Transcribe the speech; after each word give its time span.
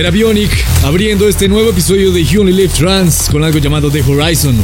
Era 0.00 0.10
Bionic 0.10 0.50
abriendo 0.82 1.28
este 1.28 1.46
nuevo 1.46 1.68
episodio 1.68 2.10
de 2.10 2.26
Only 2.38 2.54
Live 2.54 2.72
Trans 2.74 3.28
con 3.30 3.44
algo 3.44 3.58
llamado 3.58 3.90
The 3.90 4.00
Horizon, 4.00 4.56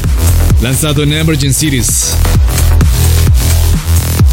lanzado 0.62 1.02
en 1.02 1.12
Emergent 1.12 1.54
Cities. 1.54 2.16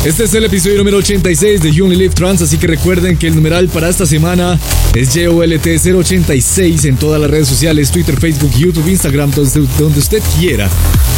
Este 0.05 0.23
es 0.23 0.33
el 0.33 0.45
episodio 0.45 0.77
número 0.77 0.99
86 0.99 1.59
de 1.61 1.73
You 1.73 1.83
Only 1.83 1.97
Live 1.97 2.13
Trans, 2.13 2.41
así 2.41 2.57
que 2.57 2.67
recuerden 2.67 3.17
que 3.17 3.27
el 3.27 3.35
numeral 3.35 3.67
para 3.67 3.89
esta 3.89 4.05
semana 4.05 4.57
es 4.95 5.13
JOLT086 5.13 6.85
en 6.85 6.95
todas 6.95 7.19
las 7.19 7.29
redes 7.29 7.49
sociales, 7.49 7.91
Twitter, 7.91 8.17
Facebook, 8.17 8.53
YouTube, 8.55 8.87
Instagram, 8.87 9.29
donde 9.31 9.99
usted 9.99 10.23
quiera 10.39 10.69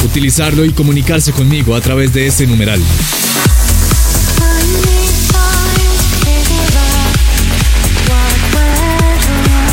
utilizarlo 0.04 0.66
y 0.66 0.72
comunicarse 0.72 1.32
conmigo 1.32 1.76
a 1.76 1.82
través 1.82 2.12
de 2.12 2.26
ese 2.26 2.48
numeral. 2.48 2.82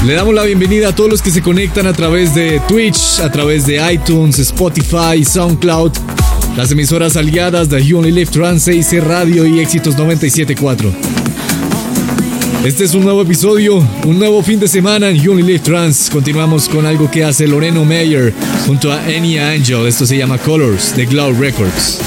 Le 0.06 0.14
damos 0.14 0.34
la 0.34 0.42
bienvenida 0.42 0.88
a 0.88 0.94
todos 0.94 1.08
los 1.08 1.22
que 1.22 1.30
se 1.30 1.42
conectan 1.42 1.86
a 1.86 1.92
través 1.92 2.34
de 2.34 2.60
Twitch, 2.66 3.20
a 3.20 3.30
través 3.30 3.66
de 3.66 3.80
iTunes, 3.92 4.36
Spotify, 4.40 5.24
SoundCloud, 5.24 5.92
las 6.56 6.72
emisoras 6.72 7.16
aliadas 7.16 7.68
de 7.68 7.84
You 7.84 7.98
Only 7.98 8.10
Live 8.10 8.32
Trans, 8.32 8.68
Radio 9.00 9.46
y 9.46 9.60
Éxitos 9.60 9.96
974. 9.96 10.92
Este 12.64 12.82
es 12.82 12.94
un 12.94 13.04
nuevo 13.04 13.22
episodio, 13.22 13.76
un 14.04 14.18
nuevo 14.18 14.42
fin 14.42 14.58
de 14.58 14.66
semana 14.66 15.08
en 15.08 15.18
You 15.18 15.32
Only 15.32 15.60
Trans. 15.60 16.10
Continuamos 16.10 16.68
con 16.68 16.84
algo 16.84 17.08
que 17.08 17.22
hace 17.22 17.46
Loreno 17.46 17.84
Meyer 17.84 18.34
junto 18.66 18.90
a 18.90 19.04
Annie 19.04 19.38
Angel. 19.38 19.86
Esto 19.86 20.04
se 20.04 20.16
llama 20.16 20.36
Colors 20.38 20.96
de 20.96 21.06
Glow 21.06 21.32
Records. 21.32 22.00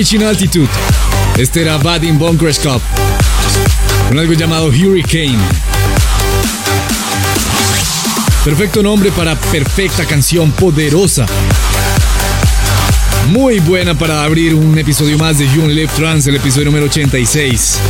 Reaching 0.00 0.22
Altitude. 0.22 0.70
Este 1.36 1.60
era 1.60 1.76
Vadim 1.76 2.18
Bunkerskop 2.18 2.80
con 4.08 4.18
algo 4.18 4.32
llamado 4.32 4.68
Hurricane. 4.68 5.36
Perfecto 8.42 8.82
nombre 8.82 9.10
para 9.12 9.36
perfecta 9.36 10.06
canción 10.06 10.52
poderosa. 10.52 11.26
Muy 13.28 13.58
buena 13.58 13.92
para 13.92 14.24
abrir 14.24 14.54
un 14.54 14.78
episodio 14.78 15.18
más 15.18 15.36
de 15.36 15.46
You 15.52 15.68
Live 15.68 15.90
Trans, 15.94 16.26
el 16.26 16.36
episodio 16.36 16.64
número 16.64 16.86
86. 16.86 17.80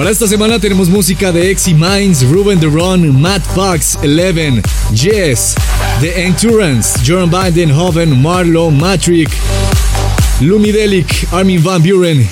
Para 0.00 0.12
esta 0.12 0.26
semana 0.26 0.58
tenemos 0.58 0.88
música 0.88 1.30
de 1.30 1.50
Exy 1.50 1.74
Minds, 1.74 2.22
Ruben 2.22 2.58
Run, 2.62 3.20
Matt 3.20 3.42
Fox, 3.54 3.98
Eleven, 4.00 4.62
Jess, 4.94 5.54
The 6.00 6.24
Endurance, 6.24 6.98
Jordan 7.06 7.28
Biden, 7.30 7.70
Hoven, 7.70 8.22
Marlo, 8.22 8.70
Matrix, 8.70 9.30
Lumidelic, 10.40 11.28
Armin 11.30 11.62
Van 11.62 11.82
Buren 11.82 12.26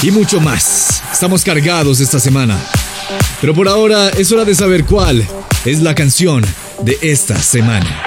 y 0.00 0.12
mucho 0.12 0.40
más. 0.40 1.02
Estamos 1.12 1.42
cargados 1.42 1.98
esta 1.98 2.20
semana. 2.20 2.56
Pero 3.40 3.52
por 3.52 3.66
ahora 3.66 4.10
es 4.10 4.30
hora 4.30 4.44
de 4.44 4.54
saber 4.54 4.84
cuál 4.84 5.26
es 5.64 5.82
la 5.82 5.96
canción 5.96 6.44
de 6.84 6.98
esta 7.02 7.36
semana. 7.42 8.00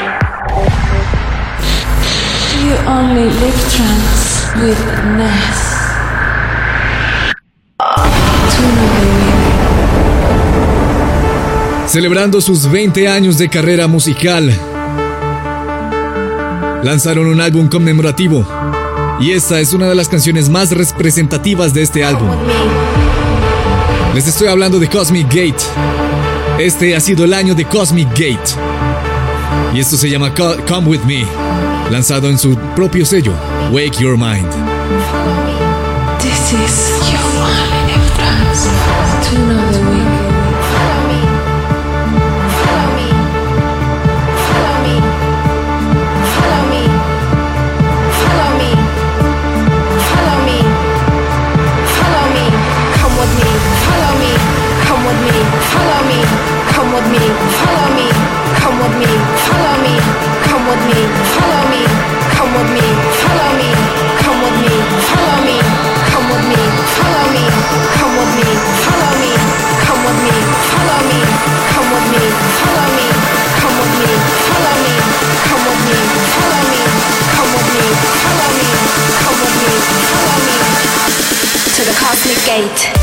Celebrando 11.95 12.41
sus 12.41 12.69
20 12.69 13.07
años 13.07 13.37
de 13.37 13.47
carrera 13.47 13.87
musical, 13.87 14.53
lanzaron 16.83 17.27
un 17.27 17.39
álbum 17.39 17.69
conmemorativo 17.69 18.45
y 19.21 19.31
esta 19.31 19.61
es 19.61 19.71
una 19.71 19.87
de 19.87 19.95
las 19.95 20.09
canciones 20.09 20.49
más 20.49 20.71
representativas 20.71 21.73
de 21.73 21.83
este 21.83 22.03
álbum. 22.03 22.27
Les 24.13 24.27
estoy 24.27 24.49
hablando 24.49 24.77
de 24.77 24.89
Cosmic 24.89 25.27
Gate. 25.27 25.63
Este 26.59 26.97
ha 26.97 26.99
sido 26.99 27.23
el 27.23 27.33
año 27.33 27.55
de 27.55 27.63
Cosmic 27.63 28.09
Gate. 28.09 28.59
Y 29.73 29.79
esto 29.79 29.95
se 29.95 30.09
llama 30.09 30.33
Come 30.33 30.89
With 30.89 31.03
Me, 31.05 31.25
lanzado 31.91 32.29
en 32.29 32.37
su 32.37 32.57
propio 32.75 33.05
sello, 33.05 33.31
Wake 33.71 33.99
Your 34.01 34.17
Mind. 34.17 34.51
This 36.19 36.51
is 36.51 37.09
your 37.09 39.04
me, 60.89 61.01
follow 61.33 61.63
me, 61.71 61.81
come 62.35 62.51
with 62.53 62.69
me, 62.75 62.85
follow 63.21 63.49
me, 63.57 63.69
come 64.21 64.39
with 64.41 64.57
me, 64.61 64.73
follow 65.09 65.37
me, 65.45 65.57
come 66.11 66.27
with 66.29 66.45
me, 66.45 66.61
follow 66.97 67.25
me, 67.33 67.43
come 67.97 68.13
with 68.17 68.31
me, 68.37 68.47
follow 68.85 69.13
me, 69.21 69.31
come 69.85 70.01
with 70.05 70.19
me, 70.25 70.35
follow 70.69 70.99
me, 71.09 71.19
come 71.73 71.89
with 71.89 72.07
me, 72.13 72.23
follow 72.59 72.87
me, 72.97 73.07
come 73.59 73.75
with 73.79 73.93
me, 73.99 74.11
follow 74.45 74.75
me, 74.83 74.95
come 75.47 75.61
with 75.65 75.81
me, 75.89 75.97
follow 76.33 76.61
me, 76.69 76.81
come 77.33 77.49
with 77.55 77.69
me, 77.73 77.85
follow 78.21 78.49
me, 78.59 78.69
come 79.21 79.37
with 79.41 79.55
me, 79.61 79.71
follow 80.11 80.37
me 80.45 80.57
to 81.75 81.81
the 81.83 81.95
cosmic 81.97 82.39
gate. 82.45 82.94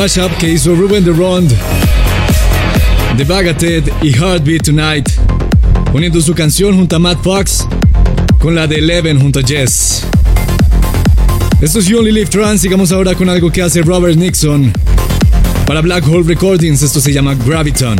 Mashup 0.00 0.34
que 0.38 0.48
hizo 0.48 0.74
Ruben 0.74 1.04
de 1.04 1.12
Rond, 1.12 1.52
The 3.18 3.24
Bagatelle 3.24 3.92
y 4.00 4.10
Heartbeat 4.10 4.62
Tonight, 4.62 5.10
uniendo 5.92 6.22
su 6.22 6.34
canción 6.34 6.74
junto 6.74 6.96
a 6.96 6.98
Matt 6.98 7.22
Fox 7.22 7.66
con 8.38 8.54
la 8.54 8.66
de 8.66 8.76
Eleven 8.76 9.20
junto 9.20 9.40
a 9.40 9.42
Jess. 9.42 10.04
Esto 11.60 11.80
es 11.80 11.86
You 11.86 11.98
Only 11.98 12.12
Live 12.12 12.30
Trans, 12.30 12.62
sigamos 12.62 12.92
ahora 12.92 13.14
con 13.14 13.28
algo 13.28 13.52
que 13.52 13.60
hace 13.60 13.82
Robert 13.82 14.16
Nixon. 14.16 14.72
Para 15.66 15.82
Black 15.82 16.08
Hole 16.08 16.24
Recordings, 16.26 16.80
esto 16.80 16.98
se 16.98 17.12
llama 17.12 17.34
Graviton. 17.34 17.98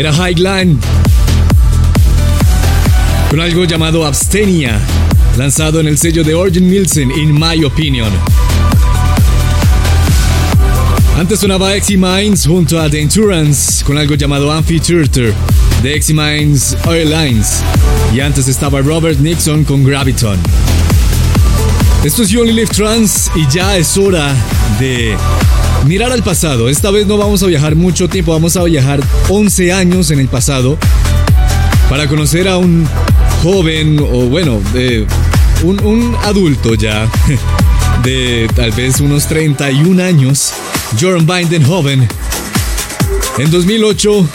Era 0.00 0.12
Highline 0.12 0.78
con 3.28 3.38
algo 3.38 3.64
llamado 3.66 4.06
Abstenia, 4.06 4.80
lanzado 5.36 5.78
en 5.78 5.88
el 5.88 5.98
sello 5.98 6.24
de 6.24 6.34
Origin 6.34 6.70
Nielsen, 6.70 7.10
In 7.10 7.38
My 7.38 7.62
Opinion. 7.64 8.08
Antes 11.18 11.40
sonaba 11.40 11.74
Exy 11.74 11.98
Minds 11.98 12.46
junto 12.46 12.80
a 12.80 12.88
The 12.88 12.98
Endurance 12.98 13.84
con 13.84 13.98
algo 13.98 14.14
llamado 14.14 14.50
Amphitheater 14.50 15.34
de 15.82 15.94
Exy 15.94 16.14
Minds 16.14 16.78
Airlines. 16.86 17.62
Y 18.14 18.20
antes 18.20 18.48
estaba 18.48 18.80
Robert 18.80 19.18
Nixon 19.20 19.64
con 19.64 19.84
Graviton. 19.84 20.38
Esto 22.02 22.22
es 22.22 22.30
You 22.30 22.40
Only 22.40 22.54
Live 22.54 22.70
Trans 22.74 23.30
y 23.34 23.46
ya 23.52 23.76
es 23.76 23.98
hora 23.98 24.34
de 24.78 25.14
mirar 25.84 26.12
al 26.12 26.22
pasado. 26.22 26.68
Esta 26.68 26.90
vez 26.90 27.06
no 27.06 27.16
vamos 27.16 27.42
a 27.42 27.46
viajar 27.46 27.76
mucho 27.76 28.08
tiempo, 28.08 28.32
vamos 28.32 28.56
a 28.56 28.64
viajar 28.64 29.00
11 29.28 29.72
años 29.72 30.10
en 30.10 30.20
el 30.20 30.28
pasado 30.28 30.78
para 31.88 32.06
conocer 32.06 32.48
a 32.48 32.56
un 32.56 32.86
joven 33.42 33.98
o 33.98 34.26
bueno, 34.26 34.60
un, 35.62 36.16
adulto 36.24 36.74
ya 36.74 37.08
de 38.04 38.48
tal 38.54 38.70
vez 38.72 39.00
unos 39.00 39.26
31 39.26 40.02
años, 40.02 40.52
Jordan 41.00 41.26
Bindenhoven. 41.26 42.08
En 43.38 43.50
2008 43.50 44.28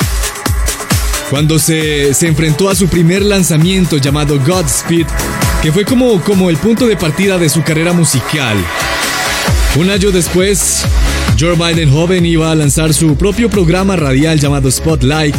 cuando 1.30 1.58
se, 1.58 2.14
se, 2.14 2.28
enfrentó 2.28 2.70
a 2.70 2.76
su 2.76 2.88
primer 2.88 3.24
lanzamiento 3.24 3.98
llamado 3.98 4.39
Godspeed, 4.39 5.08
que 5.62 5.72
fue 5.72 5.84
como, 5.84 6.22
como 6.22 6.50
el 6.50 6.58
punto 6.58 6.86
de 6.86 6.96
partida 6.96 7.38
de 7.38 7.50
su 7.50 7.64
carrera 7.64 7.93
musical. 7.93 8.58
Un 9.76 9.89
año 9.89 10.12
después, 10.12 10.86
Joe 11.38 11.55
Biden 11.55 11.91
joven 11.91 12.25
iba 12.25 12.51
a 12.51 12.55
lanzar 12.55 12.93
su 12.93 13.15
propio 13.17 13.49
programa 13.49 13.95
radial 13.95 14.39
llamado 14.39 14.71
Spotlight 14.71 15.36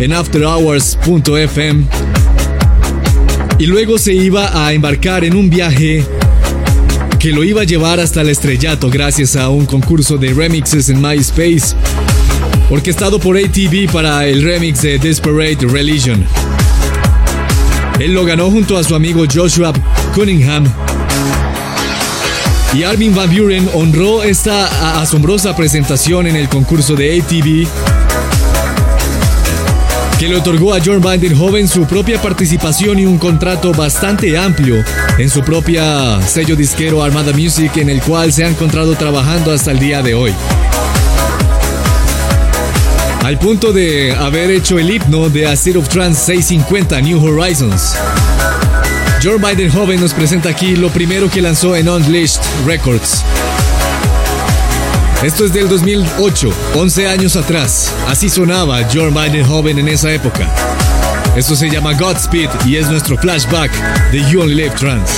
en 0.00 0.12
afterhours.fm 0.12 1.84
y 3.58 3.66
luego 3.66 3.98
se 3.98 4.12
iba 4.12 4.66
a 4.66 4.72
embarcar 4.72 5.24
en 5.24 5.36
un 5.36 5.48
viaje 5.48 6.04
que 7.18 7.32
lo 7.32 7.44
iba 7.44 7.62
a 7.62 7.64
llevar 7.64 8.00
hasta 8.00 8.22
el 8.22 8.28
estrellato 8.28 8.90
gracias 8.90 9.36
a 9.36 9.48
un 9.48 9.66
concurso 9.66 10.16
de 10.16 10.34
remixes 10.34 10.88
en 10.88 11.00
MySpace 11.00 11.76
orquestado 12.68 13.20
por 13.20 13.36
ATV 13.36 13.90
para 13.92 14.26
el 14.26 14.42
remix 14.42 14.82
de 14.82 14.98
Desperate 14.98 15.64
Religion. 15.66 16.24
Él 18.00 18.12
lo 18.12 18.24
ganó 18.24 18.50
junto 18.50 18.76
a 18.76 18.84
su 18.84 18.94
amigo 18.94 19.24
Joshua 19.32 19.72
Cunningham. 20.14 20.85
Y 22.76 22.84
Armin 22.84 23.14
Van 23.14 23.34
Buren 23.34 23.70
honró 23.72 24.22
esta 24.22 25.00
asombrosa 25.00 25.56
presentación 25.56 26.26
en 26.26 26.36
el 26.36 26.46
concurso 26.50 26.94
de 26.94 27.18
ATV 27.18 27.66
que 30.18 30.28
le 30.28 30.36
otorgó 30.36 30.74
a 30.74 30.80
John 30.84 31.02
Joven 31.02 31.68
su 31.68 31.86
propia 31.86 32.20
participación 32.20 32.98
y 32.98 33.06
un 33.06 33.16
contrato 33.16 33.72
bastante 33.72 34.36
amplio 34.36 34.84
en 35.16 35.30
su 35.30 35.40
propia 35.40 36.20
sello 36.20 36.54
disquero 36.54 37.02
Armada 37.02 37.32
Music 37.32 37.74
en 37.78 37.88
el 37.88 38.02
cual 38.02 38.30
se 38.30 38.44
ha 38.44 38.48
encontrado 38.48 38.94
trabajando 38.94 39.52
hasta 39.52 39.70
el 39.70 39.78
día 39.78 40.02
de 40.02 40.12
hoy 40.12 40.34
al 43.24 43.38
punto 43.38 43.72
de 43.72 44.14
haber 44.14 44.50
hecho 44.50 44.78
el 44.78 44.90
himno 44.90 45.30
de 45.30 45.46
A 45.46 45.54
State 45.54 45.78
of 45.78 45.88
Trance 45.88 46.26
650 46.26 47.00
New 47.00 47.24
Horizons. 47.24 47.96
Joe 49.26 49.38
Biden 49.38 49.72
joven 49.72 50.00
nos 50.00 50.14
presenta 50.14 50.48
aquí 50.48 50.76
lo 50.76 50.88
primero 50.88 51.28
que 51.28 51.42
lanzó 51.42 51.74
en 51.74 51.88
Unleashed 51.88 52.40
Records. 52.64 53.24
Esto 55.20 55.44
es 55.44 55.52
del 55.52 55.68
2008, 55.68 56.48
11 56.76 57.08
años 57.08 57.34
atrás. 57.34 57.92
Así 58.06 58.28
sonaba 58.28 58.84
Joe 58.84 59.10
Biden 59.10 59.44
joven 59.44 59.80
en 59.80 59.88
esa 59.88 60.12
época. 60.12 60.48
Esto 61.34 61.56
se 61.56 61.68
llama 61.68 61.94
Godspeed 61.94 62.50
y 62.66 62.76
es 62.76 62.88
nuestro 62.88 63.18
flashback 63.18 63.72
de 64.12 64.22
You 64.30 64.42
Only 64.42 64.54
Live 64.54 64.76
Trans. 64.76 65.10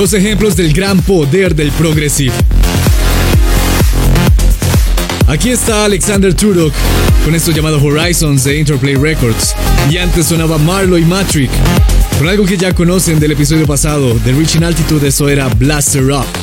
Dos 0.00 0.14
ejemplos 0.14 0.56
del 0.56 0.72
gran 0.72 1.02
poder 1.02 1.54
del 1.54 1.70
progressive. 1.72 2.32
Aquí 5.26 5.50
está 5.50 5.84
Alexander 5.84 6.32
Turok 6.32 6.72
con 7.22 7.34
esto 7.34 7.50
llamado 7.50 7.78
Horizons 7.84 8.44
de 8.44 8.56
Interplay 8.56 8.94
Records. 8.94 9.54
Y 9.90 9.98
antes 9.98 10.24
sonaba 10.24 10.56
Marlo 10.56 10.96
y 10.96 11.04
Matrick 11.04 11.50
con 12.18 12.30
algo 12.30 12.46
que 12.46 12.56
ya 12.56 12.72
conocen 12.72 13.20
del 13.20 13.32
episodio 13.32 13.66
pasado 13.66 14.18
de 14.20 14.32
Reaching 14.32 14.64
Altitude, 14.64 15.08
eso 15.08 15.28
era 15.28 15.48
Blaster 15.48 16.04
Up. 16.04 16.39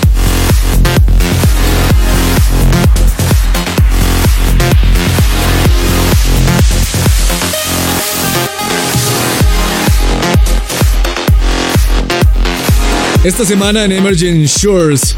Esta 13.28 13.44
semana 13.44 13.84
en 13.84 13.92
Emerging 13.92 14.46
Shores, 14.46 15.14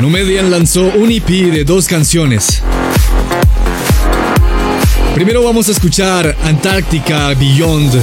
Numedian 0.00 0.50
lanzó 0.50 0.82
un 0.82 1.12
EP 1.12 1.28
de 1.28 1.62
dos 1.62 1.86
canciones. 1.86 2.60
Primero 5.14 5.44
vamos 5.44 5.68
a 5.68 5.70
escuchar 5.70 6.36
Antártica 6.42 7.32
Beyond 7.34 8.02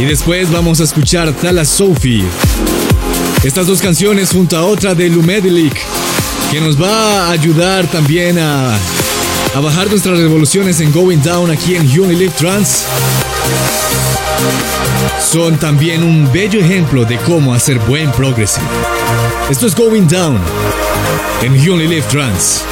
y 0.00 0.04
después 0.04 0.50
vamos 0.50 0.80
a 0.80 0.82
escuchar 0.82 1.32
Tala 1.32 1.64
Sophie. 1.64 2.24
Estas 3.44 3.68
dos 3.68 3.80
canciones 3.80 4.30
junto 4.32 4.56
a 4.56 4.64
otra 4.64 4.96
de 4.96 5.08
Lumedilic 5.08 5.80
que 6.50 6.60
nos 6.60 6.82
va 6.82 7.28
a 7.28 7.30
ayudar 7.30 7.86
también 7.86 8.36
a, 8.36 8.76
bajar 9.62 9.88
nuestras 9.88 10.18
revoluciones 10.18 10.80
en 10.80 10.90
Going 10.90 11.22
Down 11.22 11.52
aquí 11.52 11.76
en 11.76 11.82
Unilive 12.00 12.32
Trans 12.36 12.82
son 15.20 15.56
también 15.56 16.02
un 16.02 16.30
bello 16.32 16.60
ejemplo 16.60 17.04
de 17.04 17.16
cómo 17.18 17.54
hacer 17.54 17.78
buen 17.80 18.10
progressive. 18.12 18.66
Esto 19.50 19.66
es 19.66 19.74
Going 19.74 20.06
Down 20.06 20.40
en 21.42 21.52
Unilive 21.52 22.02
Trans. 22.02 22.64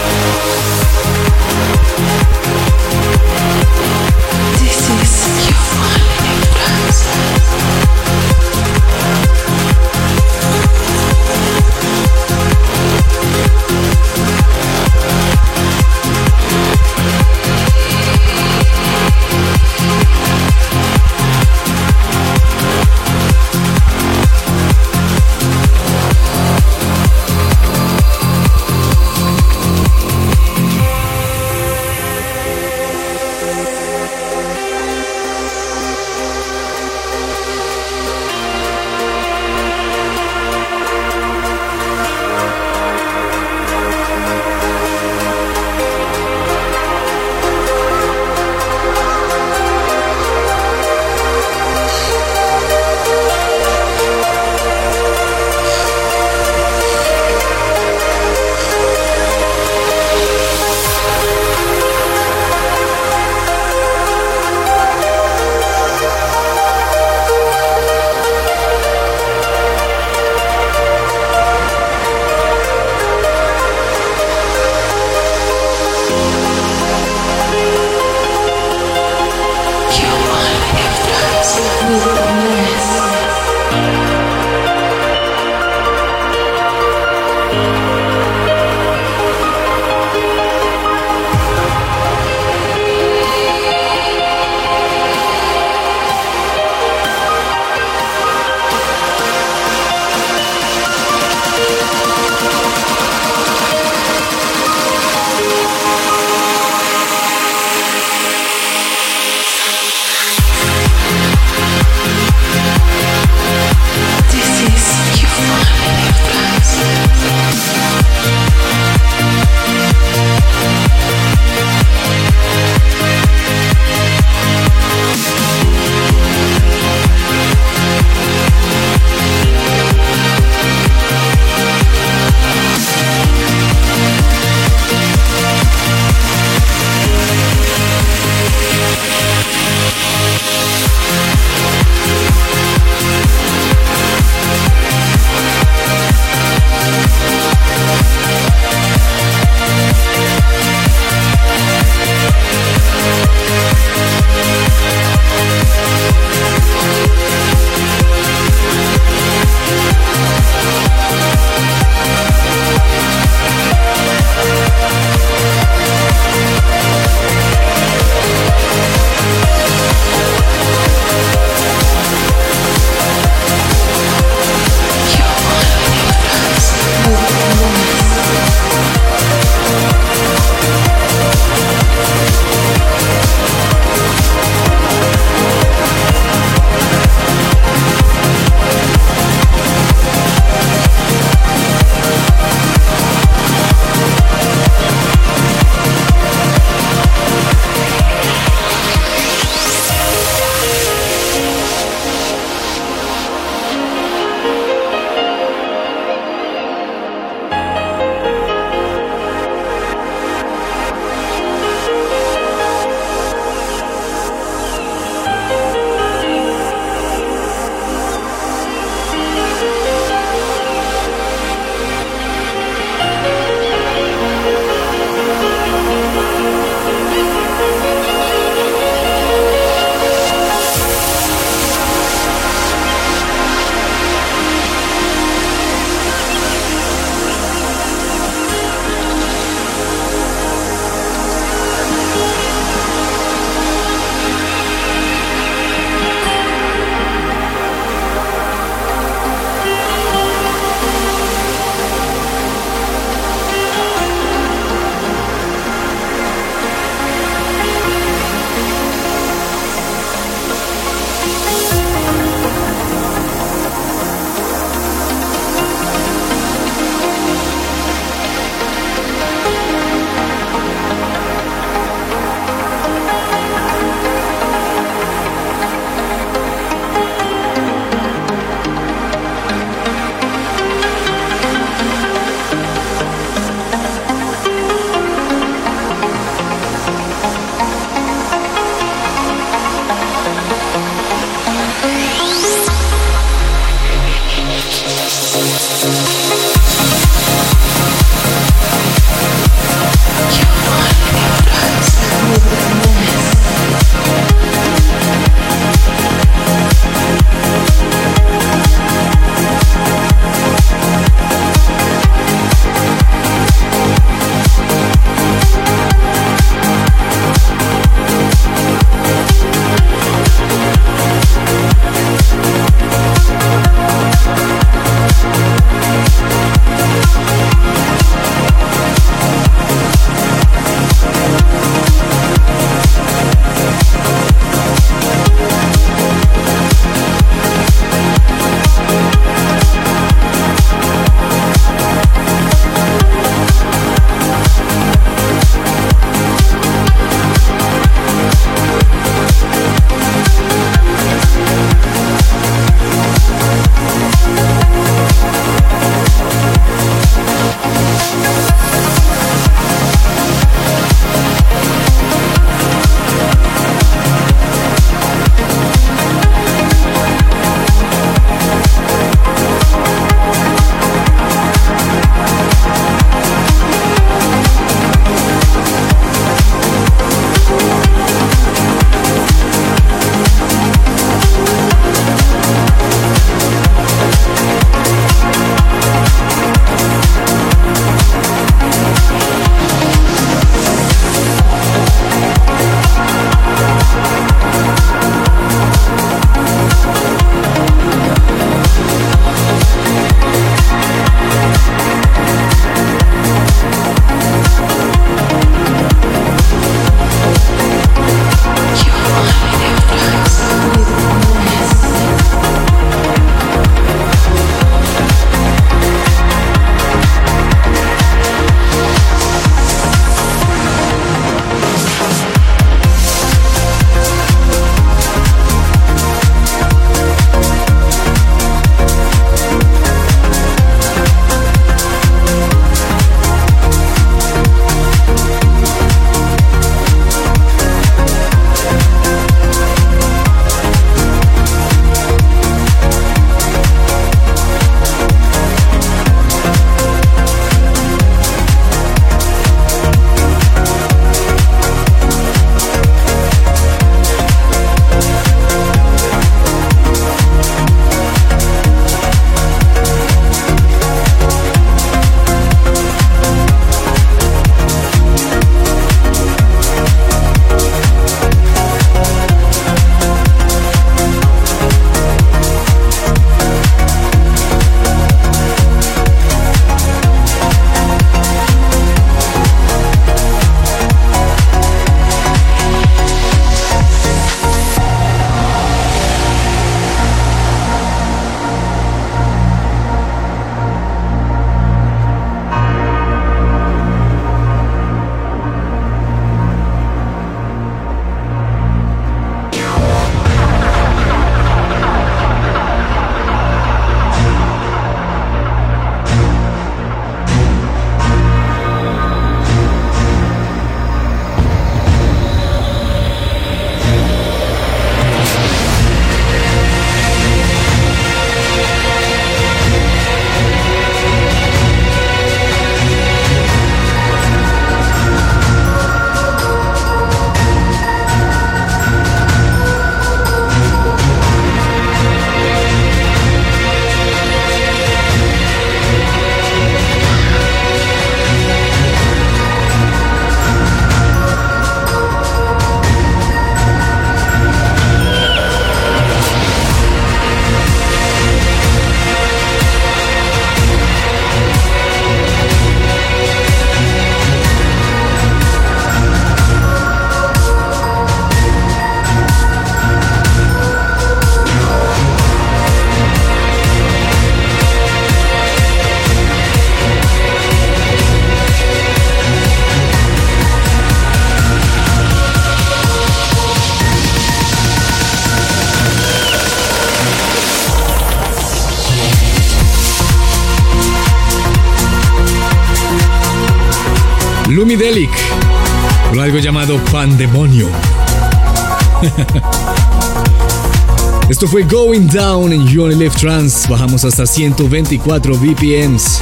Going 591.71 592.09
Down 592.09 592.53
en 592.53 592.67
You 592.67 592.89
Live 592.89 593.15
Trans. 593.17 593.69
Bajamos 593.69 594.05
hasta 594.05 594.27
124 594.27 595.37
BPMs. 595.37 596.21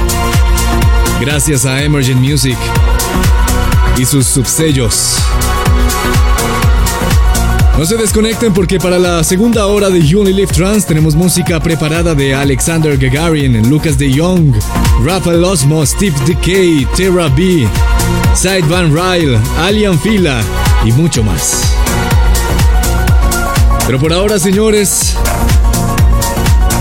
Gracias 1.19 1.65
a 1.65 1.81
Emergent 1.81 2.21
Music 2.21 2.57
y 3.97 4.05
sus 4.05 4.27
subsellos. 4.27 5.15
No 7.77 7.85
se 7.85 7.97
desconecten 7.97 8.53
porque 8.53 8.77
para 8.77 8.99
la 8.99 9.23
segunda 9.23 9.65
hora 9.65 9.89
de 9.89 10.05
You 10.05 10.23
Live 10.23 10.53
Trans 10.53 10.85
tenemos 10.85 11.15
música 11.15 11.59
preparada 11.59 12.13
de 12.13 12.35
Alexander 12.35 12.95
Gagarin, 12.97 13.67
Lucas 13.69 13.97
de 13.97 14.11
Young, 14.11 14.53
Rafael 15.03 15.43
Osmo, 15.43 15.83
Steve 15.85 16.15
Decay, 16.27 16.85
Terra 16.95 17.27
B, 17.29 17.67
Side 18.35 18.67
Van 18.69 18.93
Ryle, 18.93 19.39
Alien 19.59 19.99
Fila 19.99 20.41
y 20.85 20.91
mucho 20.91 21.23
más. 21.23 21.63
Pero 23.87 23.99
por 23.99 24.13
ahora, 24.13 24.37
señores, 24.37 25.15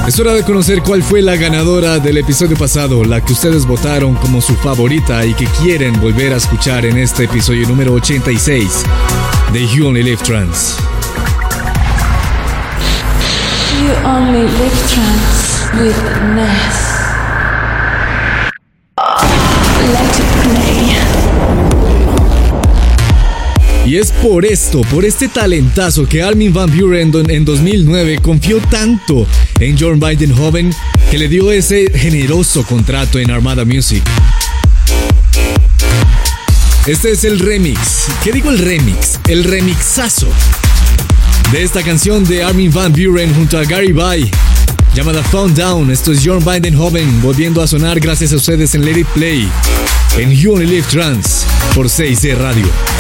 es 0.09 0.19
hora 0.19 0.33
de 0.33 0.43
conocer 0.43 0.83
cuál 0.83 1.03
fue 1.03 1.21
la 1.21 1.37
ganadora 1.37 1.99
del 1.99 2.17
episodio 2.17 2.57
pasado, 2.57 3.05
la 3.05 3.23
que 3.23 3.35
ustedes 3.35 3.67
votaron 3.67 4.15
como 4.15 4.41
su 4.41 4.55
favorita 4.57 5.27
y 5.27 5.35
que 5.35 5.45
quieren 5.45 6.01
volver 6.01 6.33
a 6.33 6.37
escuchar 6.37 6.87
en 6.87 6.97
este 6.97 7.25
episodio 7.25 7.69
número 7.69 7.93
86 7.93 8.85
de 9.53 9.67
You 9.67 9.87
Only 9.87 10.03
Live 10.03 10.23
Trans. 10.25 10.77
You 13.83 14.09
only 14.09 14.45
live 14.45 14.79
trance 14.89 15.67
with 15.79 15.97
Ness. 16.35 16.88
Y 23.89 23.97
es 23.97 24.13
por 24.13 24.45
esto, 24.45 24.83
por 24.83 25.07
este 25.07 25.29
talentazo 25.29 26.07
que 26.07 26.23
Armin 26.23 26.53
Van 26.53 26.71
Buren 26.79 27.11
en 27.31 27.43
2009 27.47 28.19
confió 28.19 28.59
tanto 28.71 29.27
en 29.59 29.79
John 29.81 29.99
Bidenhoven 29.99 30.75
que 31.11 31.17
le 31.17 31.27
dio 31.27 31.51
ese 31.51 31.91
generoso 31.95 32.65
contrato 32.65 33.19
en 33.19 33.31
Armada 33.31 33.65
Music. 33.65 34.03
Este 36.87 37.13
es 37.13 37.25
el 37.25 37.39
remix. 37.39 38.09
¿Qué 38.23 38.31
digo 38.31 38.51
el 38.51 38.59
remix? 38.59 39.19
El 39.27 39.43
remixazo 39.43 40.29
de 41.51 41.63
esta 41.63 41.83
canción 41.83 42.25
de 42.25 42.45
Armin 42.45 42.71
Van 42.71 42.93
Buren 42.93 43.35
junto 43.35 43.57
a 43.57 43.65
Gary 43.65 43.93
Bay 43.93 44.31
llamada 44.95 45.23
Found 45.23 45.57
Down. 45.57 45.91
Esto 45.91 46.13
es 46.13 46.21
John 46.23 46.45
Bidenhoven 46.45 47.23
volviendo 47.23 47.63
a 47.63 47.67
sonar 47.67 48.01
gracias 48.01 48.35
a 48.35 48.37
ustedes 48.37 48.75
en 48.75 48.85
Let 48.85 48.99
It 48.99 49.09
Play 49.15 49.49
en 50.19 50.31
You 50.31 50.57
Only 50.57 50.67
Live 50.67 50.89
Trans 50.91 51.47
por 51.75 51.87
6C 51.87 52.37
Radio. 52.37 52.98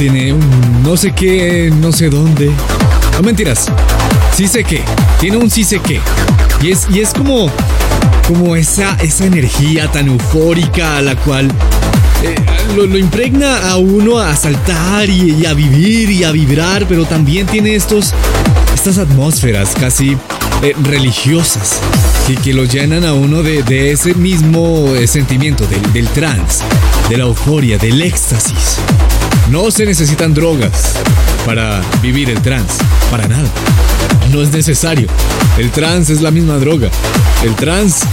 Tiene 0.00 0.32
un 0.32 0.82
no 0.82 0.96
sé 0.96 1.12
qué, 1.12 1.70
no 1.78 1.92
sé 1.92 2.08
dónde. 2.08 2.50
No 3.12 3.22
mentiras. 3.22 3.66
Sí 4.34 4.48
sé 4.48 4.64
qué. 4.64 4.80
Tiene 5.20 5.36
un 5.36 5.50
sí 5.50 5.62
sé 5.62 5.78
qué. 5.78 6.00
Y 6.62 6.70
es, 6.70 6.86
y 6.90 7.00
es 7.00 7.12
como, 7.12 7.50
como 8.26 8.56
esa, 8.56 8.96
esa 9.02 9.26
energía 9.26 9.92
tan 9.92 10.08
eufórica 10.08 10.96
a 10.96 11.02
la 11.02 11.16
cual 11.16 11.48
eh, 12.22 12.34
lo, 12.74 12.96
impregna 12.96 13.70
a 13.70 13.76
uno 13.76 14.18
a 14.18 14.34
saltar 14.36 15.10
y, 15.10 15.44
a 15.44 15.52
vivir 15.52 16.10
y 16.10 16.24
a 16.24 16.32
vibrar, 16.32 16.86
pero 16.88 17.04
también 17.04 17.46
tiene 17.46 17.74
estos, 17.74 18.14
estas 18.74 18.96
atmósferas 18.96 19.74
casi 19.78 20.16
eh, 20.62 20.74
religiosas 20.82 21.78
y 22.26 22.36
que 22.36 22.54
lo 22.54 22.64
llenan 22.64 23.04
a 23.04 23.12
uno 23.12 23.42
de, 23.42 23.92
ese 23.92 24.14
mismo 24.14 24.94
eh, 24.94 25.06
sentimiento 25.06 25.66
del, 25.66 25.92
del 25.92 26.08
trance, 26.08 26.64
de 27.10 27.18
la 27.18 27.24
euforia, 27.24 27.76
del 27.76 28.00
éxtasis. 28.00 28.78
No 29.50 29.70
se 29.72 29.84
necesitan 29.84 30.32
drogas 30.32 30.94
para 31.44 31.82
vivir 32.00 32.30
el 32.30 32.40
trance, 32.40 32.78
para 33.10 33.26
nada. 33.26 33.50
No 34.30 34.42
es 34.42 34.52
necesario. 34.52 35.08
El 35.58 35.72
trance 35.72 36.12
es 36.12 36.20
la 36.20 36.30
misma 36.30 36.58
droga. 36.58 36.88
El 37.44 37.56
trance 37.56 38.06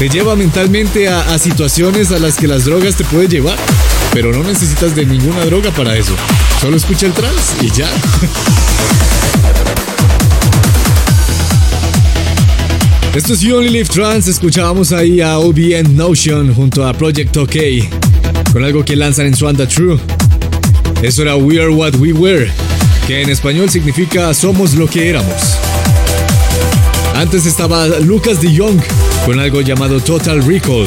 te 0.00 0.08
lleva 0.08 0.34
mentalmente 0.34 1.08
a, 1.08 1.38
situaciones 1.38 2.10
a 2.10 2.18
las 2.18 2.34
que 2.34 2.48
las 2.48 2.64
drogas 2.64 2.96
te 2.96 3.04
pueden 3.04 3.30
llevar. 3.30 3.56
Pero 4.12 4.32
no 4.32 4.42
necesitas 4.42 4.96
de 4.96 5.06
ninguna 5.06 5.44
droga 5.44 5.70
para 5.70 5.96
eso. 5.96 6.16
Solo 6.60 6.76
escucha 6.76 7.06
el 7.06 7.12
trance 7.12 7.64
y 7.64 7.70
ya. 7.70 7.88
Esto 13.14 13.34
es 13.34 13.40
You 13.40 13.56
Only 13.56 13.70
Live 13.70 13.88
Trance. 13.88 14.28
Escuchábamos 14.28 14.90
ahí 14.90 15.20
a 15.20 15.38
OBN 15.38 15.96
Notion 15.96 16.52
junto 16.52 16.84
a 16.84 16.92
Project 16.92 17.36
OK 17.36 17.54
con 18.52 18.64
algo 18.64 18.84
que 18.84 18.96
lanzan 18.96 19.26
en 19.26 19.34
Swanda 19.34 19.66
True. 19.66 19.98
Eso 21.02 21.22
era 21.22 21.34
We 21.34 21.60
Are 21.60 21.70
What 21.70 21.96
We 21.96 22.12
Were, 22.12 22.48
que 23.08 23.22
en 23.22 23.28
español 23.28 23.68
significa 23.68 24.32
Somos 24.34 24.74
lo 24.74 24.86
que 24.86 25.08
éramos. 25.10 25.58
Antes 27.16 27.44
estaba 27.44 27.88
Lucas 27.88 28.40
de 28.40 28.52
Young 28.52 28.80
con 29.26 29.40
algo 29.40 29.62
llamado 29.62 29.98
Total 29.98 30.40
Recall. 30.44 30.86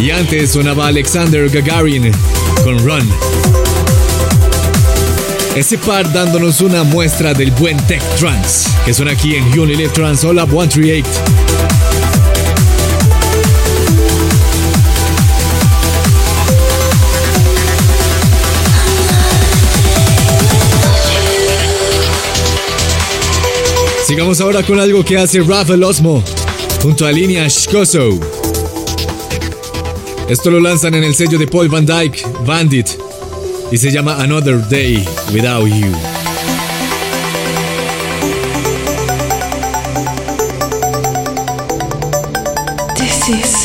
Y 0.00 0.10
antes 0.10 0.52
sonaba 0.52 0.86
Alexander 0.86 1.50
Gagarin 1.50 2.10
con 2.64 2.78
Run. 2.78 3.06
Ese 5.54 5.76
par 5.76 6.10
dándonos 6.10 6.62
una 6.62 6.82
muestra 6.82 7.34
del 7.34 7.50
buen 7.50 7.76
tech 7.86 8.02
trance 8.16 8.70
que 8.86 8.94
suena 8.94 9.12
aquí 9.12 9.36
en 9.36 9.58
Unilever 9.58 9.92
Trans 9.92 10.24
Hola 10.24 10.46
138. 10.46 11.93
Sigamos 24.14 24.40
ahora 24.40 24.62
con 24.62 24.78
algo 24.78 25.04
que 25.04 25.18
hace 25.18 25.40
Rafael 25.40 25.82
Osmo 25.82 26.22
junto 26.80 27.04
a 27.04 27.10
Línea 27.10 27.48
Shkoso. 27.48 28.20
Esto 30.28 30.52
lo 30.52 30.60
lanzan 30.60 30.94
en 30.94 31.02
el 31.02 31.16
sello 31.16 31.36
de 31.36 31.48
Paul 31.48 31.68
Van 31.68 31.84
Dyke, 31.84 32.22
Bandit, 32.46 32.86
y 33.72 33.76
se 33.76 33.90
llama 33.90 34.14
Another 34.22 34.68
Day 34.68 35.04
Without 35.32 35.66
You. 35.66 35.90
This 42.94 43.28
is 43.28 43.63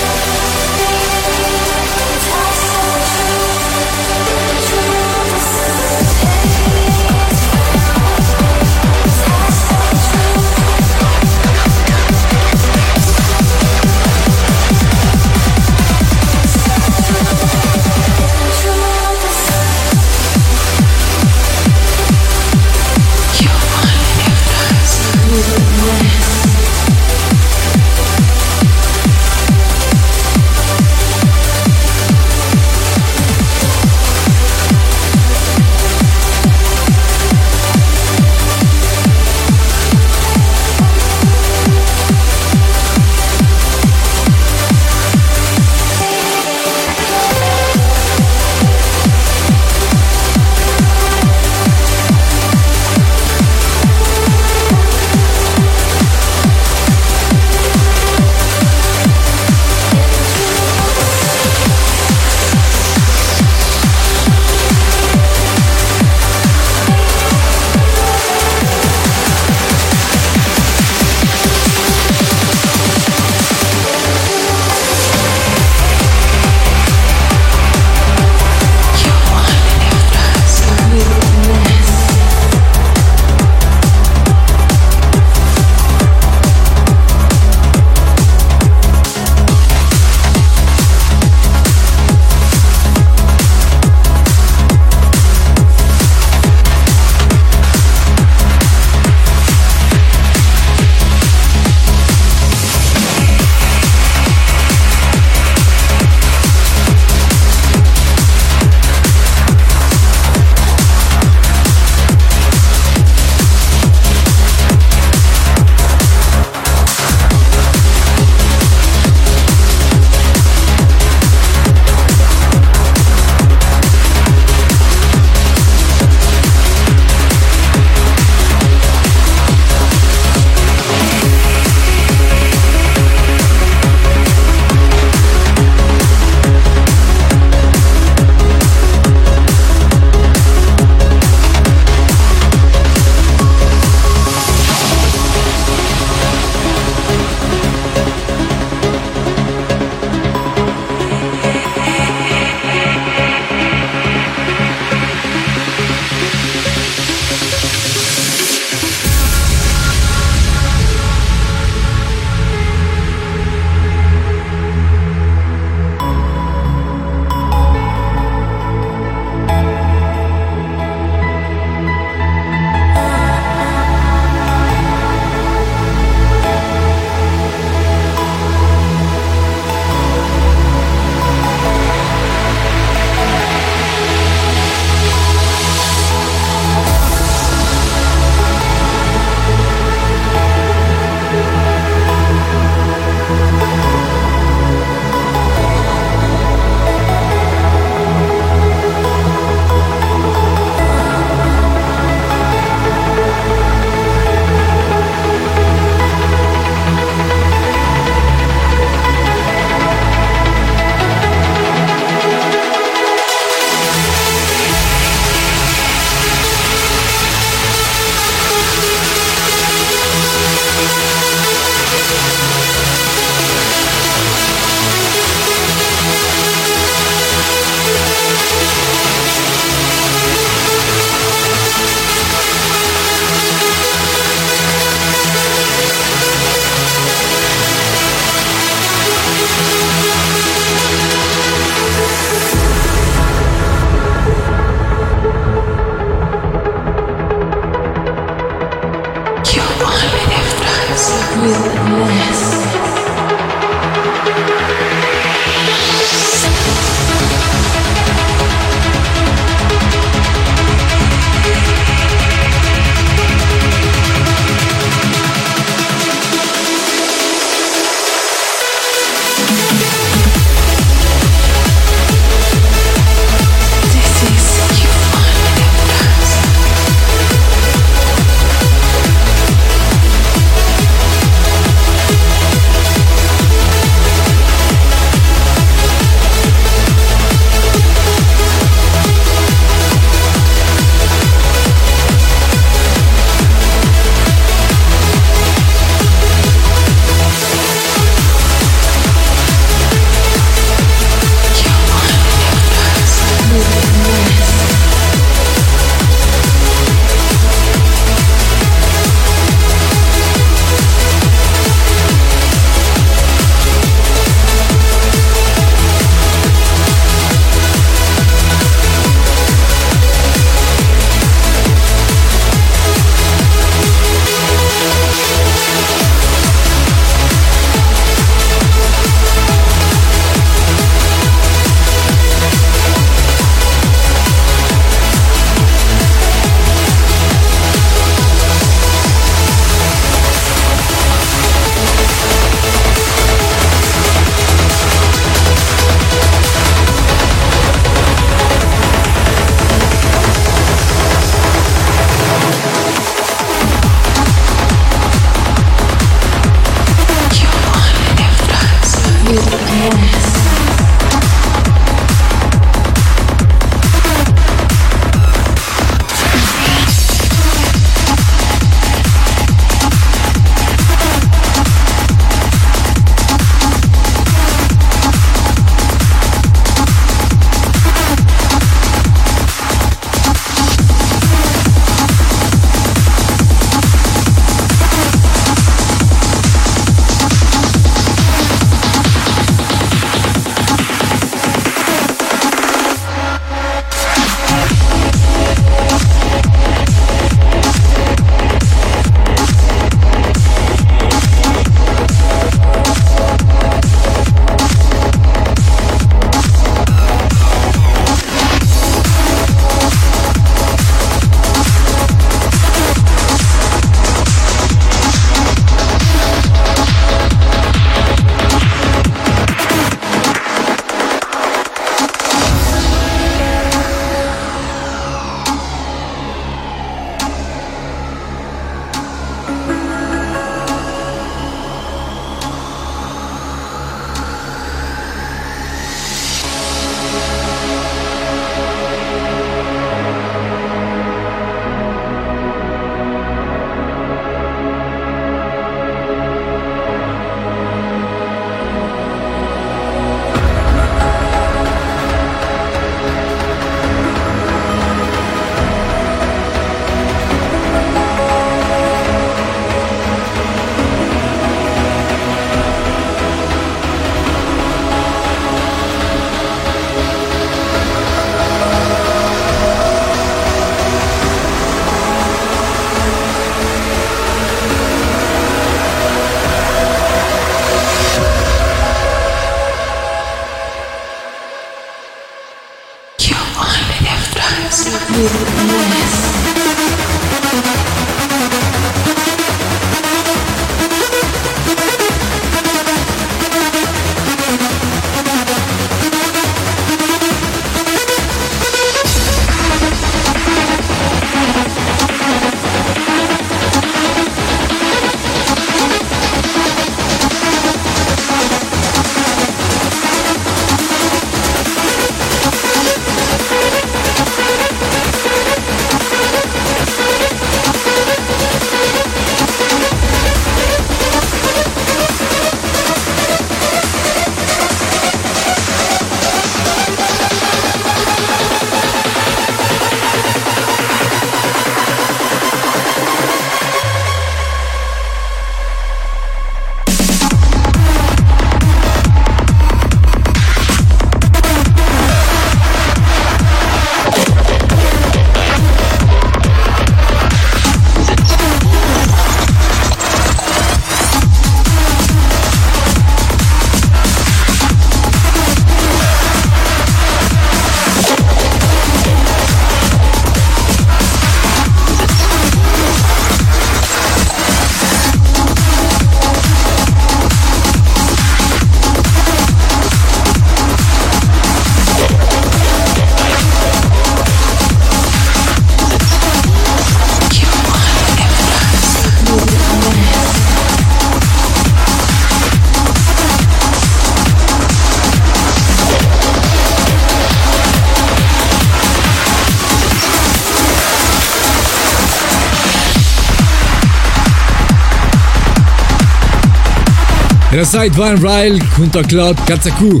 Side 597.66 597.96
Van 597.96 598.16
Ryle 598.22 598.64
junto 598.76 599.00
a 599.00 599.02
Cloud 599.02 599.34
Katsaku 599.44 600.00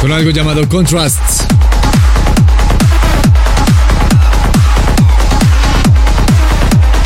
con 0.00 0.10
algo 0.10 0.30
llamado 0.30 0.66
Contrasts. 0.66 1.44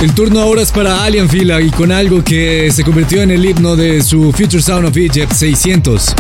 El 0.01 0.15
turno 0.15 0.41
ahora 0.41 0.63
es 0.63 0.71
para 0.71 1.03
Alien 1.03 1.29
Fila 1.29 1.61
y 1.61 1.71
con 1.71 1.91
algo 1.91 2.23
que 2.23 2.71
se 2.73 2.85
convirtió 2.85 3.21
en 3.21 3.33
el 3.33 3.45
himno 3.45 3.75
de 3.75 4.01
su 4.05 4.33
Future 4.33 4.63
Sound 4.63 4.87
of 4.87 4.97
Egypt 4.97 5.33
600. 5.33 6.15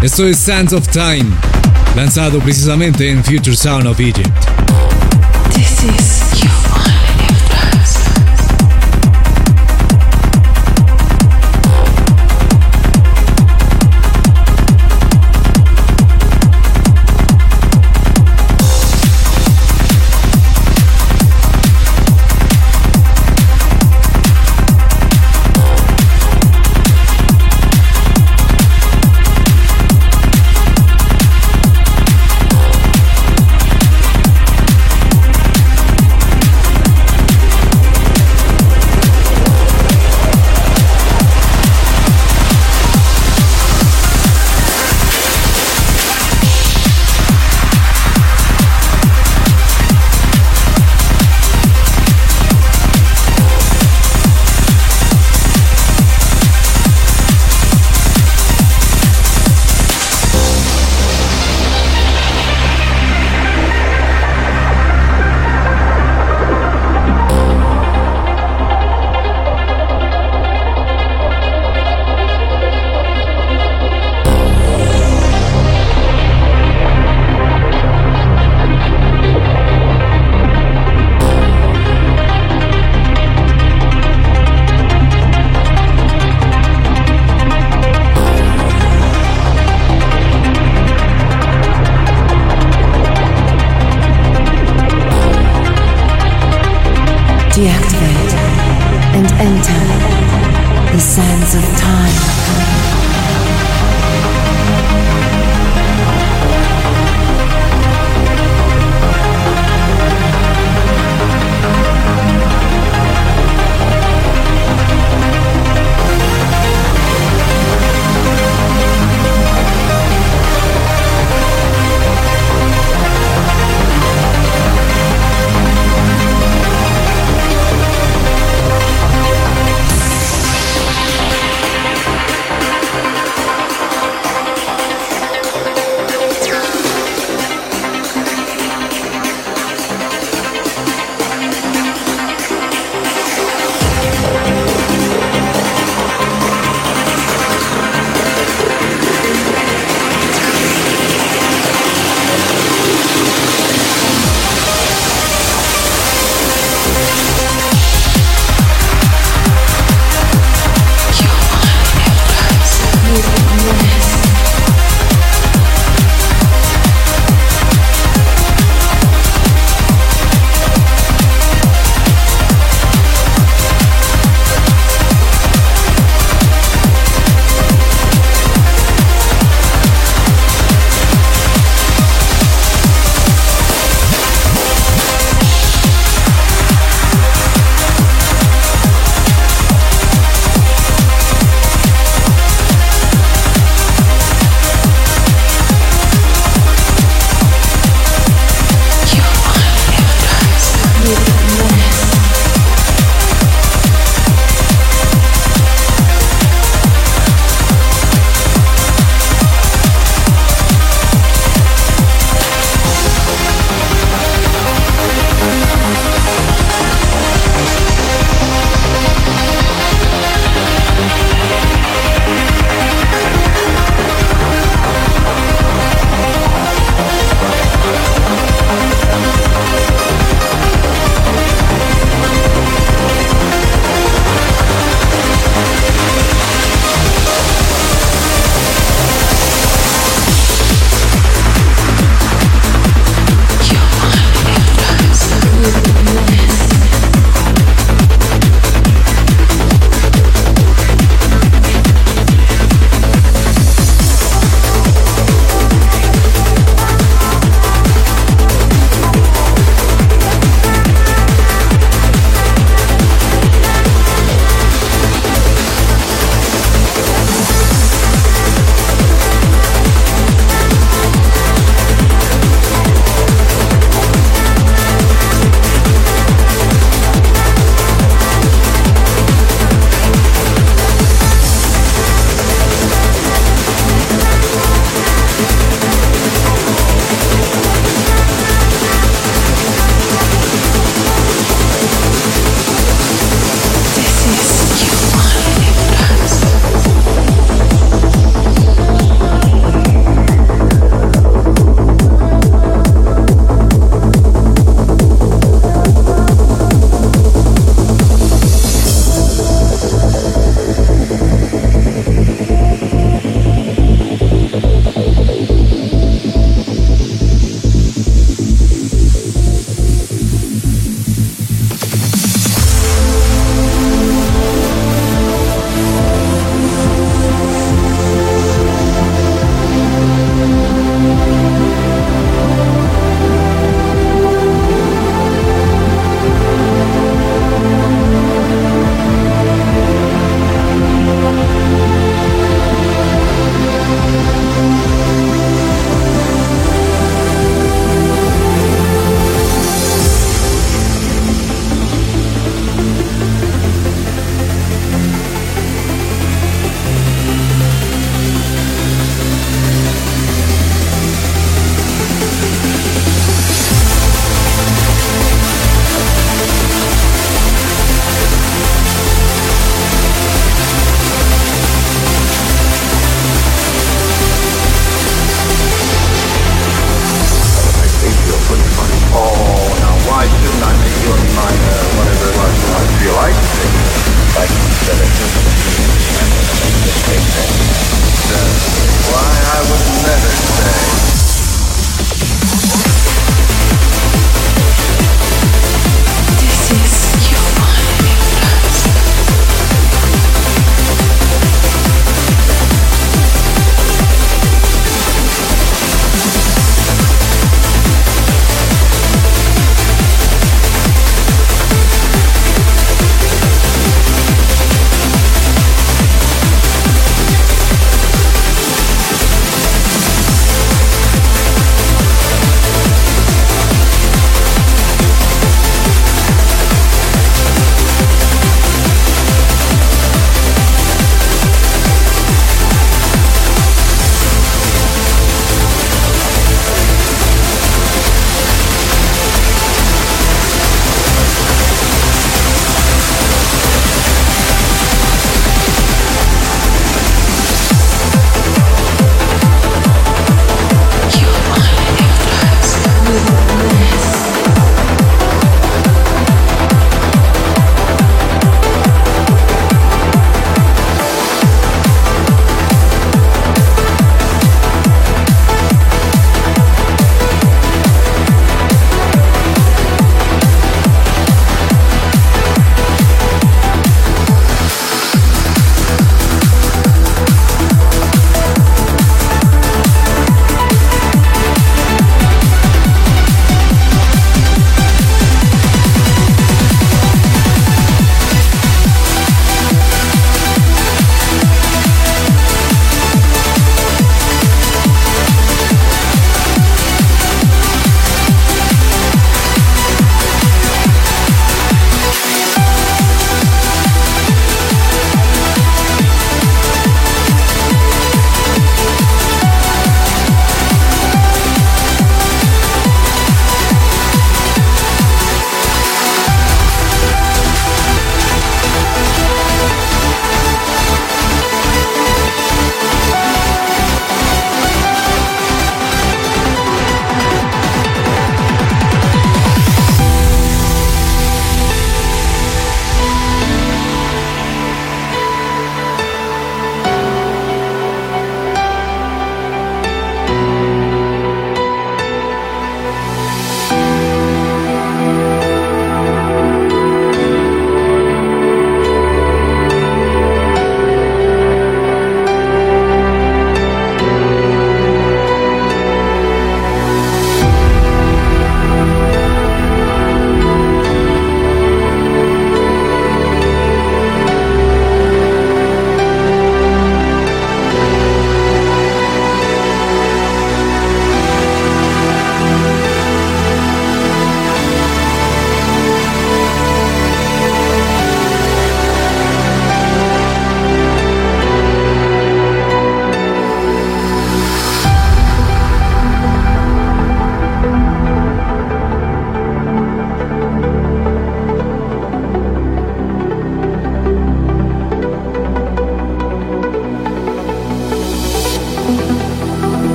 Esto 0.00 0.26
es 0.26 0.38
Sands 0.38 0.72
of 0.72 0.88
Time, 0.88 1.26
lanzado 1.94 2.38
precisamente 2.38 3.10
en 3.10 3.22
Future 3.22 3.56
Sound 3.56 3.86
of 3.86 4.00
Egypt. 4.00 4.30
This 5.54 5.84
is 5.84 6.29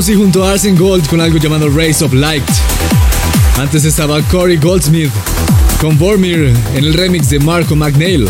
junto 0.00 0.42
a 0.42 0.52
Arsen 0.52 0.74
Gold 0.74 1.06
con 1.06 1.20
algo 1.20 1.36
llamado 1.36 1.68
Race 1.68 2.02
of 2.02 2.14
Light. 2.14 2.42
Antes 3.58 3.84
estaba 3.84 4.22
Corey 4.22 4.56
Goldsmith 4.56 5.10
con 5.82 5.98
Vormir 5.98 6.50
en 6.74 6.84
el 6.84 6.94
remix 6.94 7.28
de 7.28 7.38
Marco 7.38 7.76
McNeil. 7.76 8.26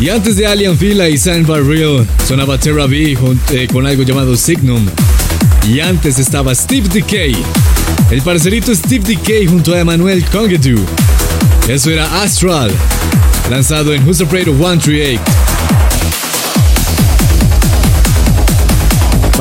Y 0.00 0.08
antes 0.08 0.34
de 0.34 0.48
Alien 0.48 0.76
Fila 0.76 1.08
y 1.08 1.16
San 1.16 1.46
Real 1.46 2.04
sonaba 2.26 2.58
Terra 2.58 2.86
B 2.86 3.16
eh, 3.52 3.68
con 3.72 3.86
algo 3.86 4.02
llamado 4.02 4.34
Signum. 4.36 4.84
Y 5.68 5.78
antes 5.78 6.18
estaba 6.18 6.52
Steve 6.56 6.88
Decay, 6.88 7.36
el 8.10 8.20
parcerito 8.22 8.74
Steve 8.74 9.04
Decay 9.06 9.46
junto 9.46 9.72
a 9.74 9.78
Emmanuel 9.78 10.24
Congedu. 10.24 10.84
Eso 11.68 11.88
era 11.88 12.20
Astral, 12.20 12.72
lanzado 13.48 13.94
en 13.94 14.04
Who's 14.04 14.20
Afraid 14.20 14.48
of 14.48 14.56
138. 14.56 15.41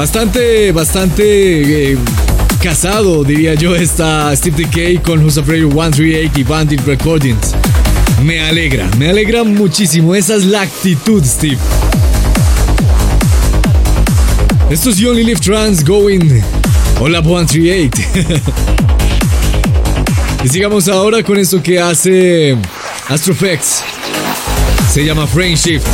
Bastante, 0.01 0.71
bastante 0.71 1.91
eh, 1.91 1.97
casado, 2.59 3.23
diría 3.23 3.53
yo, 3.53 3.75
está 3.75 4.35
Steve 4.35 4.63
Decay 4.63 4.97
con 4.97 5.23
Who's 5.23 5.37
Afraid 5.37 5.63
of 5.63 5.73
138 5.73 6.39
y 6.39 6.43
Bandit 6.43 6.81
Recordings. 6.87 7.53
Me 8.23 8.41
alegra, 8.41 8.89
me 8.97 9.11
alegra 9.11 9.43
muchísimo. 9.43 10.15
Esa 10.15 10.37
es 10.37 10.45
la 10.45 10.63
actitud, 10.63 11.23
Steve. 11.23 11.59
Esto 14.71 14.89
es 14.89 14.97
You 14.97 15.11
Only 15.11 15.23
Live 15.23 15.39
Trans 15.39 15.85
Going 15.85 16.41
Hola 16.99 17.21
138. 17.21 18.01
y 20.43 20.49
sigamos 20.49 20.87
ahora 20.87 21.21
con 21.21 21.37
esto 21.37 21.61
que 21.61 21.79
hace 21.79 22.57
Astrofex. 23.07 23.83
Se 24.91 25.05
llama 25.05 25.27
Frame 25.27 25.55
Shift. 25.55 25.85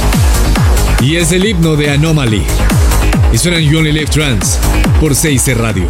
Y 1.02 1.18
es 1.18 1.34
el 1.34 1.46
himno 1.46 1.76
de 1.76 1.92
Anomaly. 1.92 2.46
Y 3.32 3.38
suena 3.38 3.60
You 3.60 3.80
Only 3.80 3.92
Live 3.92 4.10
Trans 4.10 4.60
por 5.00 5.14
6C 5.14 5.56
Radio. 5.56 5.88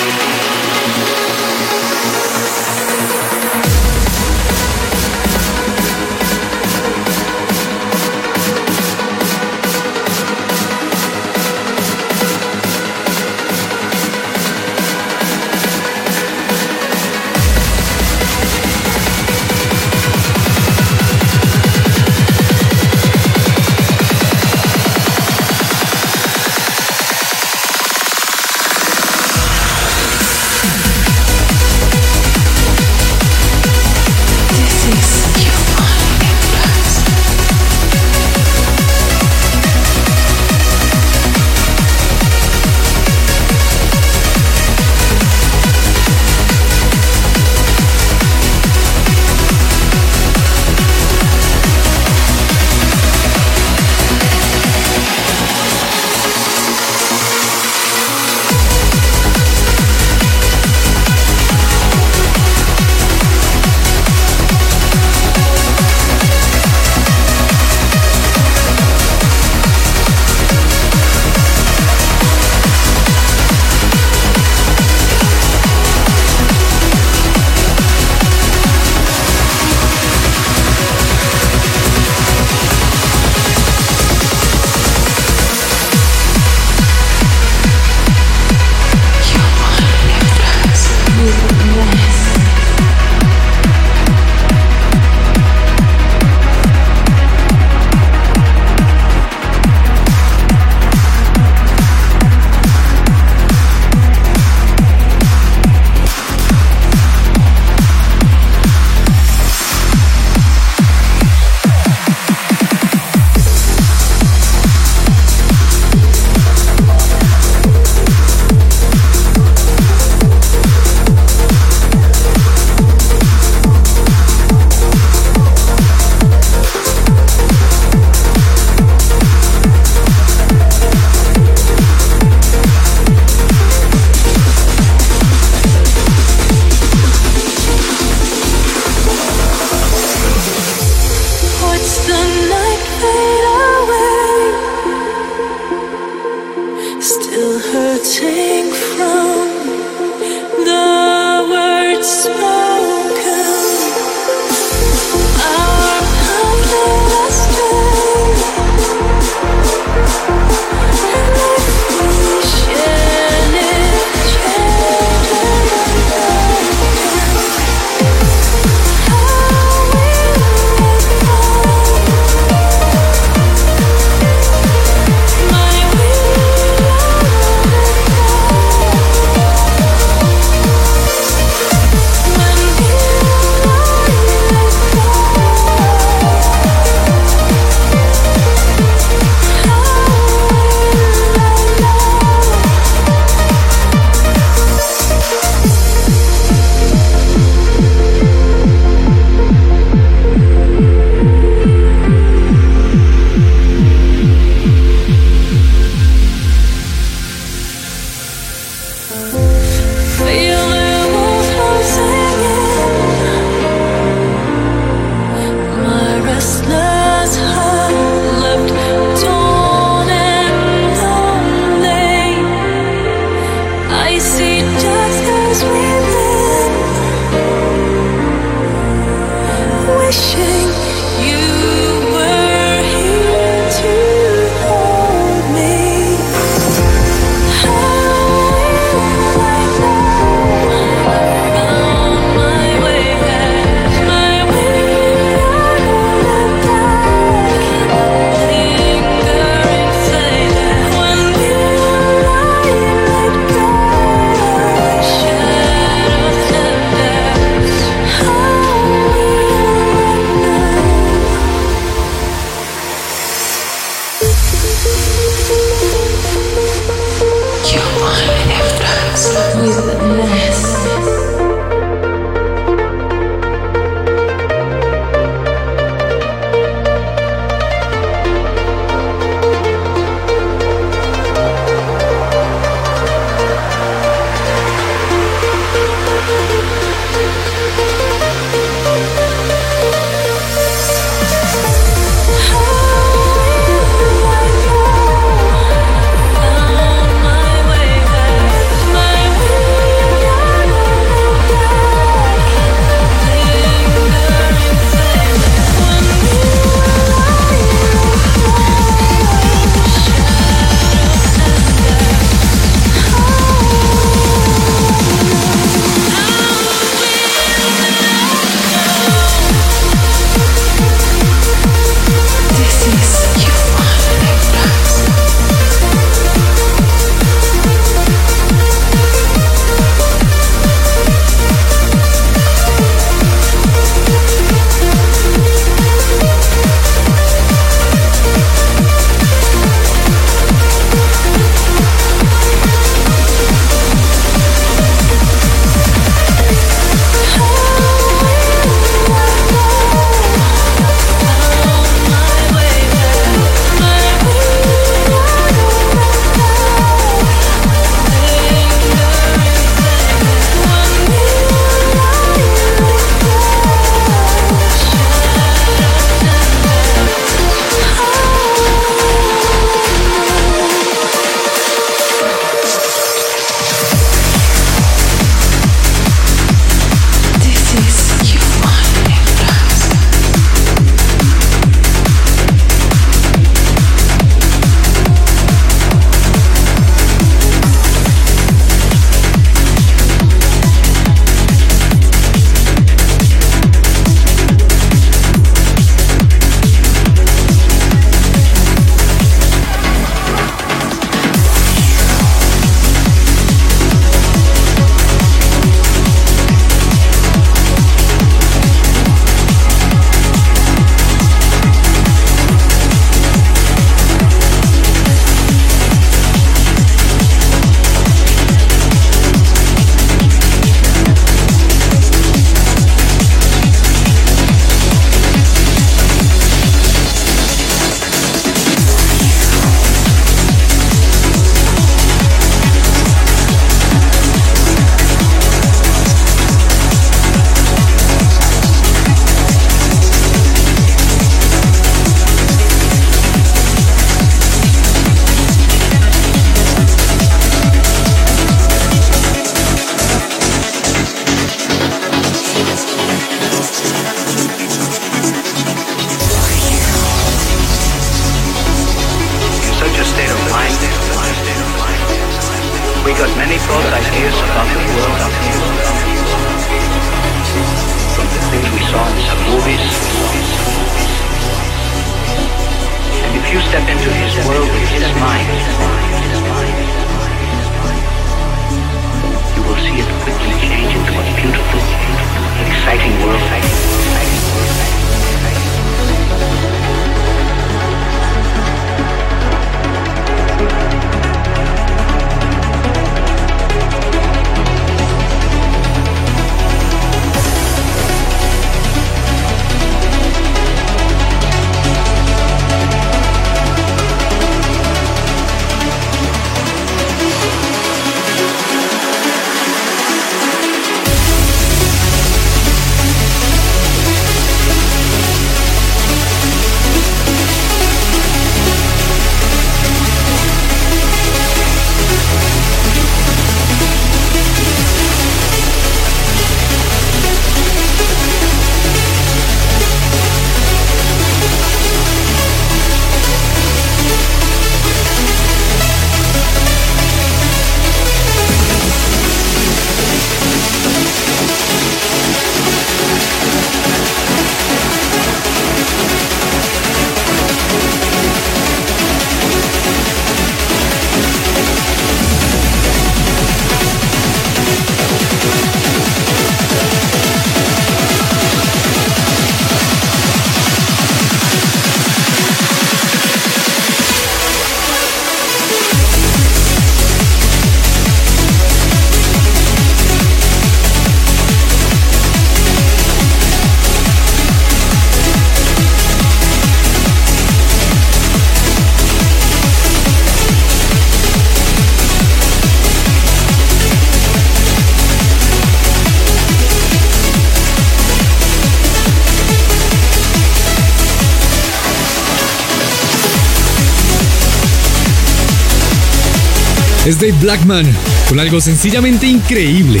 Es 597.12 597.20
Dave 597.20 597.34
Blackman 597.40 597.86
con 598.28 598.40
algo 598.40 598.60
sencillamente 598.60 599.26
increíble 599.26 600.00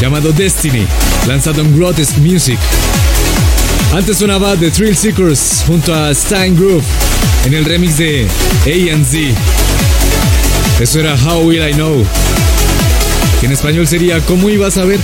llamado 0.00 0.32
Destiny, 0.32 0.86
lanzado 1.26 1.60
en 1.60 1.76
Grotesque 1.76 2.20
Music. 2.20 2.58
Antes 3.92 4.18
sonaba 4.18 4.56
The 4.56 4.70
Thrill 4.70 4.96
Seekers 4.96 5.64
junto 5.66 5.94
a 5.94 6.14
Stein 6.14 6.56
Groove 6.56 6.84
en 7.44 7.54
el 7.54 7.64
remix 7.64 7.98
de 7.98 8.26
A&Z. 8.64 9.18
Eso 10.80 11.00
era 11.00 11.14
How 11.14 11.46
Will 11.46 11.68
I 11.68 11.74
Know, 11.74 12.06
que 13.40 13.46
en 13.46 13.52
español 13.52 13.86
sería 13.86 14.20
¿Cómo 14.20 14.48
ibas 14.48 14.78
a 14.78 14.84
ver? 14.84 15.00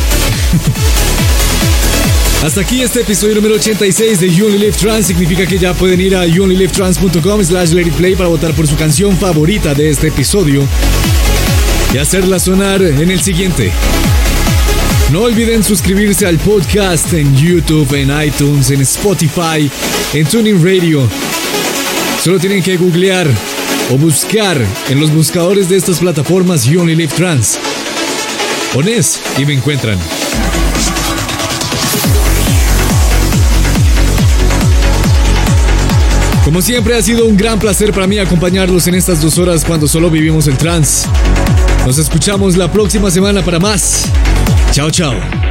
Hasta 2.47 2.61
aquí 2.61 2.81
este 2.81 3.01
episodio 3.01 3.35
número 3.35 3.57
86 3.57 4.21
de 4.21 4.33
You 4.33 4.47
Only 4.47 4.59
Live 4.59 4.77
Trans. 4.77 5.09
Significa 5.09 5.45
que 5.47 5.59
ya 5.59 5.75
pueden 5.75 6.01
ir 6.01 6.15
a 6.15 6.25
youonlylivetrans.com 6.27 7.43
slash 7.43 7.73
play 7.97 8.15
para 8.15 8.29
votar 8.29 8.55
por 8.55 8.69
su 8.69 8.77
canción 8.77 9.17
favorita 9.17 9.75
de 9.75 9.91
este 9.91 10.09
episodio 10.09 10.63
y 11.93 11.99
hacerla 11.99 12.39
sonar 12.39 12.83
en 12.83 13.11
el 13.11 13.21
siguiente. 13.21 13.73
No 15.11 15.23
olviden 15.23 15.65
suscribirse 15.65 16.25
al 16.25 16.39
podcast 16.39 17.13
en 17.15 17.37
YouTube, 17.37 17.93
en 17.95 18.13
iTunes, 18.25 18.71
en 18.71 18.81
Spotify, 18.83 19.69
en 20.13 20.27
Tuning 20.29 20.65
Radio. 20.65 21.03
Solo 22.23 22.39
tienen 22.39 22.63
que 22.63 22.77
googlear 22.77 23.27
o 23.91 23.99
buscar 23.99 24.65
en 24.89 25.01
los 25.01 25.13
buscadores 25.13 25.69
de 25.69 25.79
estas 25.79 25.99
plataformas 25.99 26.65
You 26.65 26.83
Only 26.83 26.95
Live 26.95 27.15
Trans. 27.17 27.59
Pones 28.73 29.21
y 29.37 29.45
me 29.45 29.55
encuentran. 29.55 29.99
Como 36.47 36.63
siempre 36.63 36.95
ha 36.97 37.03
sido 37.03 37.27
un 37.27 37.37
gran 37.37 37.59
placer 37.59 37.93
para 37.93 38.07
mí 38.07 38.19
acompañarlos 38.19 38.87
en 38.87 38.95
estas 38.95 39.21
dos 39.21 39.37
horas 39.37 39.65
cuando 39.65 39.89
solo 39.89 40.09
vivimos 40.11 40.47
el 40.47 40.57
trans. 40.57 41.05
Nos 41.85 41.99
escuchamos 41.99 42.57
la 42.57 42.71
próxima 42.71 43.11
semana 43.11 43.43
para 43.43 43.59
más. 43.59 44.05
Chao, 44.71 44.89
chao. 44.89 45.46